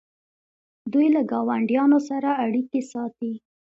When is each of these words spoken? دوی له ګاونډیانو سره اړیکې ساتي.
دوی 0.91 1.07
له 1.15 1.21
ګاونډیانو 1.31 1.99
سره 2.09 2.29
اړیکې 2.45 2.81
ساتي. 2.91 3.31